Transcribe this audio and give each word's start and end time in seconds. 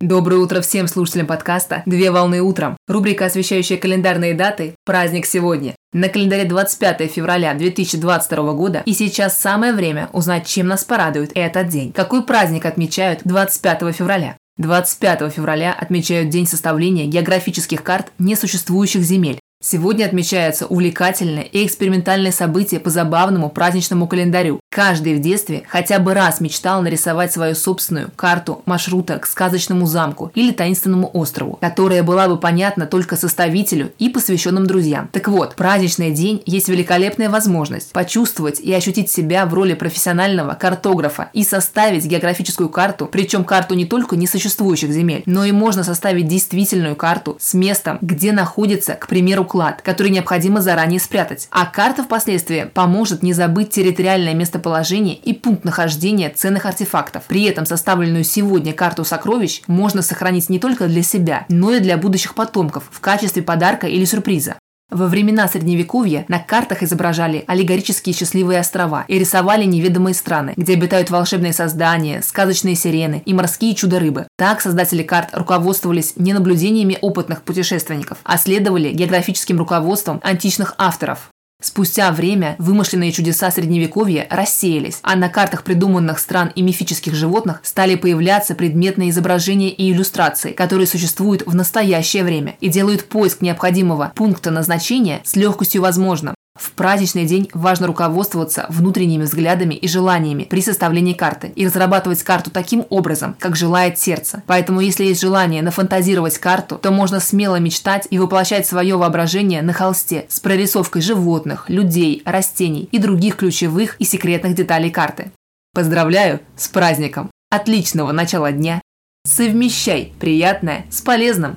Доброе 0.00 0.36
утро 0.36 0.60
всем 0.60 0.86
слушателям 0.86 1.26
подкаста 1.26 1.82
«Две 1.84 2.12
волны 2.12 2.40
утром». 2.40 2.76
Рубрика, 2.86 3.24
освещающая 3.26 3.76
календарные 3.76 4.32
даты 4.32 4.76
«Праздник 4.84 5.26
сегодня». 5.26 5.74
На 5.92 6.08
календаре 6.08 6.44
25 6.44 7.10
февраля 7.10 7.52
2022 7.54 8.52
года 8.52 8.82
и 8.86 8.92
сейчас 8.92 9.40
самое 9.40 9.72
время 9.72 10.08
узнать, 10.12 10.46
чем 10.46 10.68
нас 10.68 10.84
порадует 10.84 11.32
этот 11.34 11.66
день. 11.66 11.92
Какой 11.92 12.22
праздник 12.22 12.64
отмечают 12.64 13.22
25 13.24 13.92
февраля? 13.92 14.36
25 14.58 15.32
февраля 15.32 15.72
отмечают 15.72 16.28
День 16.28 16.46
составления 16.46 17.06
географических 17.06 17.82
карт 17.82 18.12
несуществующих 18.20 19.02
земель. 19.02 19.40
Сегодня 19.60 20.04
отмечается 20.04 20.66
увлекательное 20.66 21.42
и 21.42 21.66
экспериментальное 21.66 22.30
событие 22.30 22.78
по 22.78 22.90
забавному 22.90 23.50
праздничному 23.50 24.06
календарю. 24.06 24.60
Каждый 24.70 25.14
в 25.14 25.20
детстве 25.20 25.62
хотя 25.66 25.98
бы 25.98 26.12
раз 26.12 26.42
мечтал 26.42 26.82
нарисовать 26.82 27.32
свою 27.32 27.54
собственную 27.54 28.10
карту 28.14 28.62
маршрута 28.66 29.18
к 29.18 29.26
сказочному 29.26 29.86
замку 29.86 30.30
или 30.34 30.52
таинственному 30.52 31.08
острову, 31.14 31.56
которая 31.58 32.02
была 32.02 32.28
бы 32.28 32.36
понятна 32.36 32.86
только 32.86 33.16
составителю 33.16 33.92
и 33.98 34.10
посвященным 34.10 34.66
друзьям. 34.66 35.08
Так 35.10 35.28
вот, 35.28 35.56
праздничный 35.56 36.10
день 36.10 36.42
есть 36.44 36.68
великолепная 36.68 37.30
возможность 37.30 37.92
почувствовать 37.92 38.60
и 38.60 38.70
ощутить 38.74 39.10
себя 39.10 39.46
в 39.46 39.54
роли 39.54 39.72
профессионального 39.72 40.52
картографа 40.52 41.30
и 41.32 41.44
составить 41.44 42.04
географическую 42.04 42.68
карту, 42.68 43.08
причем 43.10 43.44
карту 43.44 43.74
не 43.74 43.86
только 43.86 44.16
несуществующих 44.16 44.92
земель, 44.92 45.22
но 45.24 45.46
и 45.46 45.52
можно 45.52 45.82
составить 45.82 46.28
действительную 46.28 46.94
карту 46.94 47.38
с 47.40 47.54
местом, 47.54 47.96
где 48.02 48.32
находится, 48.32 48.94
к 48.94 49.08
примеру, 49.08 49.44
уклад, 49.44 49.80
который 49.80 50.10
необходимо 50.10 50.60
заранее 50.60 51.00
спрятать. 51.00 51.48
А 51.50 51.64
карта 51.64 52.02
впоследствии 52.02 52.70
поможет 52.74 53.22
не 53.22 53.32
забыть 53.32 53.70
территориальное 53.70 54.34
местоположение 54.58 55.14
и 55.14 55.32
пункт 55.32 55.64
нахождения 55.64 56.30
ценных 56.30 56.66
артефактов. 56.66 57.24
При 57.28 57.44
этом 57.44 57.64
составленную 57.64 58.24
сегодня 58.24 58.72
карту 58.72 59.04
сокровищ 59.04 59.62
можно 59.66 60.02
сохранить 60.02 60.50
не 60.50 60.58
только 60.58 60.88
для 60.88 61.02
себя, 61.02 61.46
но 61.48 61.72
и 61.72 61.80
для 61.80 61.96
будущих 61.96 62.34
потомков 62.34 62.84
в 62.90 63.00
качестве 63.00 63.42
подарка 63.42 63.86
или 63.86 64.04
сюрприза. 64.04 64.56
Во 64.90 65.06
времена 65.06 65.46
Средневековья 65.48 66.24
на 66.28 66.38
картах 66.38 66.82
изображали 66.82 67.44
аллегорические 67.46 68.14
счастливые 68.14 68.60
острова 68.60 69.04
и 69.06 69.18
рисовали 69.18 69.64
неведомые 69.64 70.14
страны, 70.14 70.54
где 70.56 70.72
обитают 70.72 71.10
волшебные 71.10 71.52
создания, 71.52 72.22
сказочные 72.22 72.74
сирены 72.74 73.22
и 73.26 73.34
морские 73.34 73.74
чудо-рыбы. 73.74 74.26
Так 74.38 74.62
создатели 74.62 75.02
карт 75.02 75.28
руководствовались 75.34 76.14
не 76.16 76.32
наблюдениями 76.32 76.96
опытных 77.02 77.42
путешественников, 77.42 78.16
а 78.24 78.38
следовали 78.38 78.90
географическим 78.90 79.58
руководством 79.58 80.20
античных 80.24 80.74
авторов. 80.78 81.28
Спустя 81.60 82.12
время 82.12 82.54
вымышленные 82.60 83.10
чудеса 83.10 83.50
Средневековья 83.50 84.28
рассеялись, 84.30 85.00
а 85.02 85.16
на 85.16 85.28
картах 85.28 85.64
придуманных 85.64 86.20
стран 86.20 86.52
и 86.54 86.62
мифических 86.62 87.16
животных 87.16 87.58
стали 87.64 87.96
появляться 87.96 88.54
предметные 88.54 89.10
изображения 89.10 89.70
и 89.70 89.90
иллюстрации, 89.90 90.52
которые 90.52 90.86
существуют 90.86 91.42
в 91.46 91.56
настоящее 91.56 92.22
время 92.22 92.54
и 92.60 92.68
делают 92.68 93.08
поиск 93.08 93.40
необходимого 93.40 94.12
пункта 94.14 94.52
назначения 94.52 95.20
с 95.24 95.34
легкостью 95.34 95.82
возможным. 95.82 96.36
В 96.58 96.72
праздничный 96.72 97.24
день 97.24 97.48
важно 97.54 97.86
руководствоваться 97.86 98.66
внутренними 98.68 99.22
взглядами 99.22 99.74
и 99.74 99.86
желаниями 99.86 100.44
при 100.44 100.60
составлении 100.60 101.12
карты 101.12 101.52
и 101.54 101.64
разрабатывать 101.64 102.22
карту 102.22 102.50
таким 102.50 102.84
образом, 102.90 103.36
как 103.38 103.56
желает 103.56 103.98
сердце. 103.98 104.42
Поэтому, 104.46 104.80
если 104.80 105.04
есть 105.04 105.20
желание 105.20 105.62
нафантазировать 105.62 106.38
карту, 106.38 106.76
то 106.76 106.90
можно 106.90 107.20
смело 107.20 107.56
мечтать 107.56 108.08
и 108.10 108.18
воплощать 108.18 108.66
свое 108.66 108.96
воображение 108.96 109.62
на 109.62 109.72
холсте 109.72 110.26
с 110.28 110.40
прорисовкой 110.40 111.00
животных, 111.00 111.70
людей, 111.70 112.22
растений 112.24 112.88
и 112.90 112.98
других 112.98 113.36
ключевых 113.36 113.96
и 114.00 114.04
секретных 114.04 114.54
деталей 114.54 114.90
карты. 114.90 115.30
Поздравляю 115.74 116.40
с 116.56 116.66
праздником! 116.68 117.30
Отличного 117.50 118.10
начала 118.12 118.50
дня! 118.50 118.80
Совмещай 119.24 120.12
приятное 120.18 120.86
с 120.90 121.00
полезным! 121.02 121.56